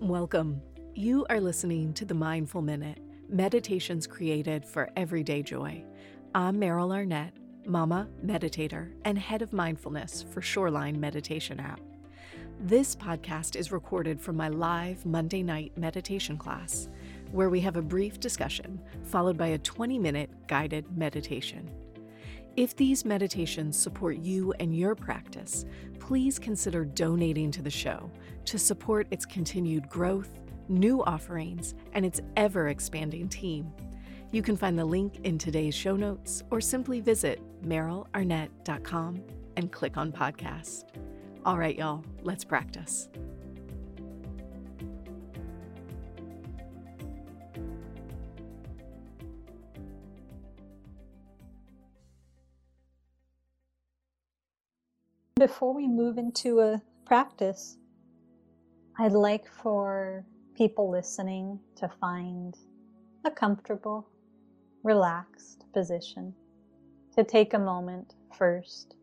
[0.00, 0.62] Welcome.
[0.94, 5.84] You are listening to the Mindful Minute, meditations created for everyday joy.
[6.36, 7.34] I'm Meryl Arnett,
[7.66, 11.80] mama, meditator, and head of mindfulness for Shoreline Meditation app.
[12.60, 16.88] This podcast is recorded from my live Monday night meditation class,
[17.32, 21.68] where we have a brief discussion followed by a 20 minute guided meditation.
[22.56, 25.64] If these meditations support you and your practice,
[25.98, 28.10] please consider donating to the show
[28.48, 30.30] to support its continued growth,
[30.68, 33.70] new offerings, and its ever expanding team.
[34.30, 39.22] You can find the link in today's show notes or simply visit merylarnett.com
[39.56, 40.84] and click on podcast.
[41.44, 43.10] All right, y'all, let's practice.
[55.36, 57.78] Before we move into a practice,
[59.00, 60.24] I'd like for
[60.56, 62.56] people listening to find
[63.24, 64.08] a comfortable,
[64.82, 66.34] relaxed position,
[67.14, 68.96] to take a moment first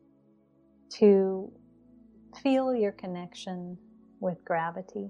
[1.00, 1.50] to
[2.44, 3.78] feel your connection
[4.20, 5.10] with gravity,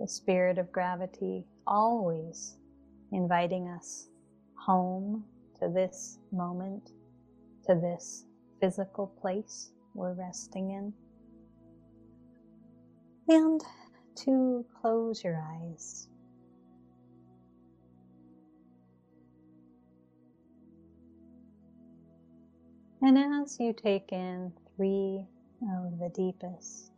[0.00, 2.56] the spirit of gravity always
[3.12, 4.08] inviting us
[4.54, 5.22] home
[5.60, 6.92] to this moment,
[7.66, 8.24] to this
[8.58, 10.94] physical place we're resting in.
[13.28, 13.60] And
[14.24, 16.08] to close your eyes.
[23.02, 25.26] And as you take in three
[25.62, 26.92] of the deepest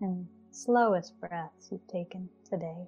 [0.00, 2.86] and slowest breaths you've taken today,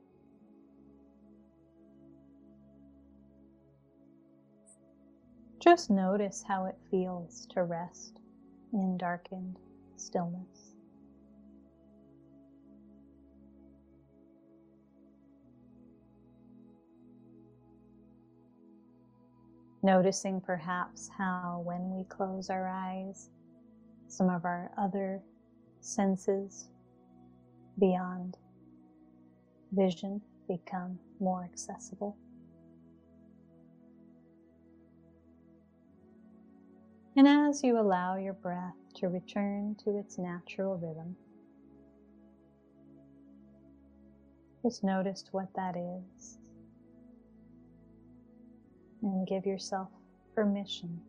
[5.59, 8.21] just notice how it feels to rest
[8.75, 9.59] in darkened
[9.97, 10.74] stillness.
[19.85, 23.29] Noticing perhaps how, when we close our eyes,
[24.09, 25.21] some of our other
[25.83, 26.69] senses
[27.79, 28.39] beyond
[29.73, 32.17] vision become more accessible.
[37.15, 41.15] And as you allow your breath to return to its natural rhythm,
[44.63, 46.39] just notice what that is
[49.05, 49.89] and give yourself
[50.35, 51.01] permission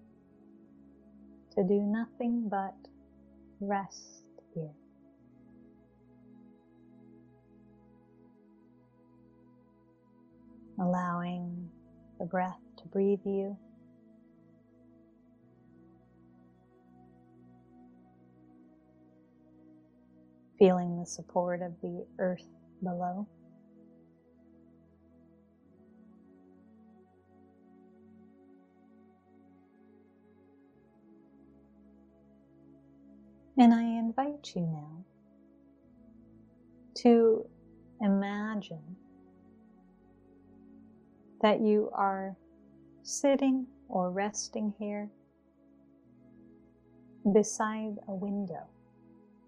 [1.55, 2.75] to do nothing but
[3.61, 4.73] rest here.
[10.79, 11.69] Allowing
[12.19, 13.57] the breath to breathe you.
[20.59, 22.47] Feeling the support of the earth
[22.83, 23.27] below.
[33.57, 35.05] And I invite you now
[36.95, 37.45] to
[38.01, 38.97] imagine
[41.41, 42.35] that you are
[43.03, 45.09] sitting or resting here
[47.33, 48.67] beside a window.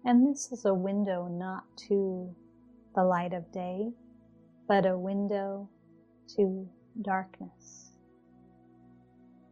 [0.04, 2.34] And this is a window not to
[2.94, 3.90] the light of day,
[4.66, 5.68] but a window
[6.36, 6.66] to
[7.02, 7.90] darkness.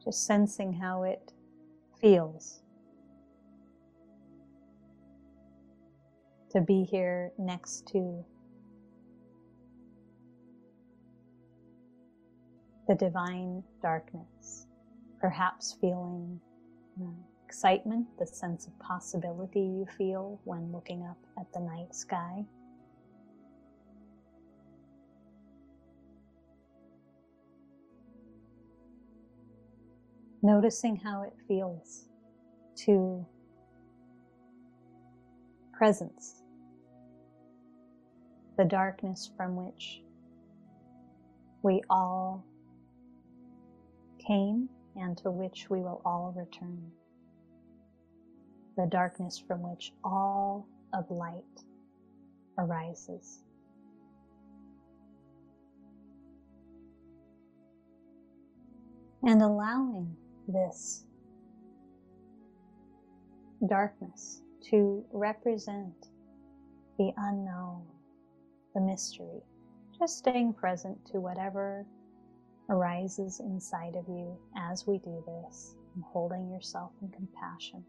[0.03, 1.33] Just sensing how it
[2.01, 2.63] feels
[6.57, 8.25] to be here next to
[12.89, 14.67] the divine darkness,
[15.21, 16.41] perhaps feeling
[16.97, 17.13] the
[17.45, 22.43] excitement, the sense of possibility you feel when looking up at the night sky.
[30.41, 32.09] Noticing how it feels
[32.77, 33.27] to
[35.75, 36.45] presence,
[38.57, 40.03] the darkness from which
[41.63, 42.45] we all
[44.27, 46.91] came and to which we will all return,
[48.77, 51.43] the darkness from which all of light
[52.59, 53.43] arises.
[59.23, 60.17] And allowing
[60.49, 61.05] this
[63.69, 66.09] darkness to represent
[66.99, 67.83] the unknown,
[68.77, 69.41] the mystery,
[69.99, 71.87] just staying present to whatever
[72.69, 77.83] arises inside of you as we do this and holding yourself in compassion.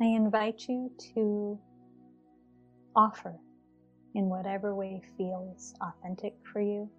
[0.00, 1.56] I invite you to
[2.96, 3.38] offer
[4.16, 6.90] in whatever way feels authentic for you,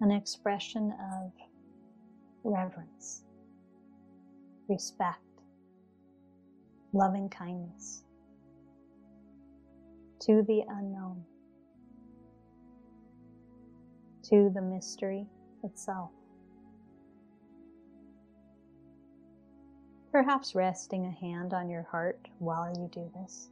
[0.00, 1.32] an expression of
[2.44, 3.24] reverence,
[4.68, 5.18] respect,
[6.92, 8.04] loving kindness
[10.20, 11.24] to the unknown,
[14.24, 15.26] to the mystery
[15.64, 16.10] itself.
[20.12, 23.48] Perhaps resting a hand on your heart while you do this.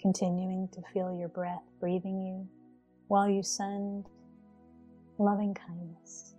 [0.00, 2.48] Continuing to feel your breath breathing you
[3.08, 4.06] while you send
[5.18, 6.34] loving kindness,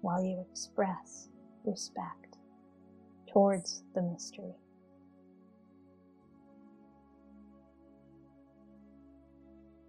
[0.00, 1.28] while you express
[1.64, 2.38] respect
[3.32, 4.54] towards the mystery.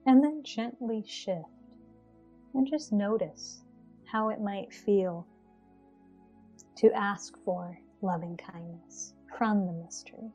[0.05, 1.45] And then gently shift
[2.53, 3.63] and just notice
[4.05, 5.27] how it might feel
[6.77, 10.31] to ask for loving kindness from the mystery,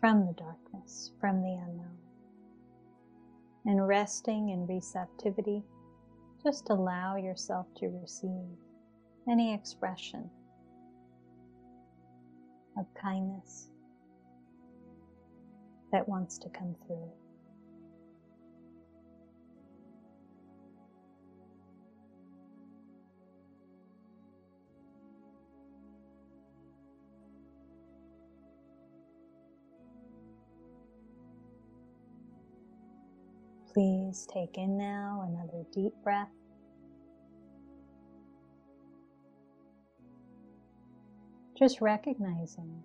[0.00, 2.03] from the darkness, from the unknown.
[3.66, 5.62] And resting in receptivity,
[6.42, 8.58] just allow yourself to receive
[9.28, 10.30] any expression
[12.78, 13.70] of kindness
[15.92, 17.10] that wants to come through.
[33.74, 36.28] Please take in now another deep breath.
[41.58, 42.84] Just recognizing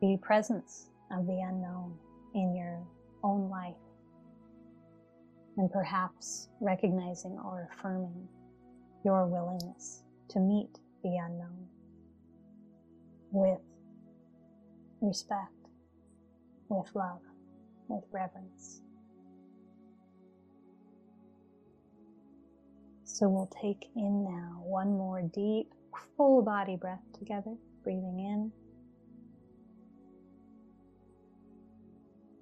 [0.00, 1.94] the presence of the unknown
[2.34, 2.84] in your
[3.22, 3.76] own life.
[5.56, 8.26] And perhaps recognizing or affirming
[9.04, 11.68] your willingness to meet the unknown
[13.30, 13.60] with
[15.00, 15.52] respect,
[16.68, 17.20] with love,
[17.88, 18.80] with reverence.
[23.16, 25.72] So we'll take in now one more deep,
[26.18, 28.52] full body breath together, breathing in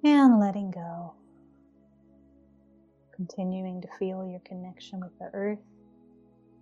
[0.03, 1.13] and letting go.
[3.15, 5.63] Continuing to feel your connection with the earth,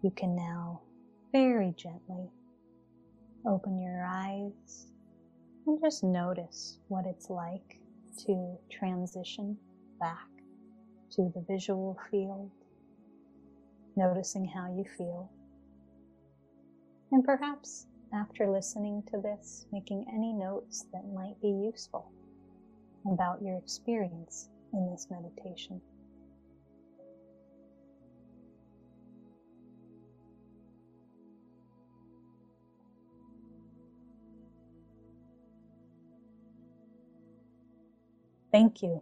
[0.04, 0.82] you can now
[1.32, 2.30] very gently
[3.48, 4.92] open your eyes
[5.66, 7.80] and just notice what it's like
[8.28, 9.58] to transition
[10.00, 10.28] back
[11.10, 12.52] to the visual field
[13.96, 15.32] noticing how you feel.
[17.12, 22.12] And perhaps after listening to this, making any notes that might be useful
[23.06, 25.82] about your experience in this meditation.
[38.52, 39.02] Thank you.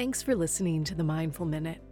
[0.00, 1.82] Thanks for listening to the Mindful Minute.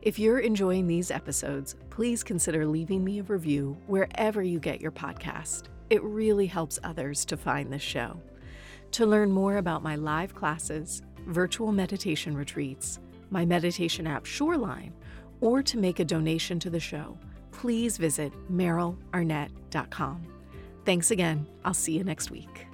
[0.00, 4.90] If you're enjoying these episodes, please consider leaving me a review wherever you get your
[4.90, 5.64] podcast.
[5.90, 8.18] It really helps others to find this show.
[8.92, 14.94] To learn more about my live classes, virtual meditation retreats, my meditation app Shoreline,
[15.42, 17.18] or to make a donation to the show,
[17.50, 20.26] please visit merylarnett.com.
[20.86, 21.46] Thanks again.
[21.66, 22.66] I'll see you next week.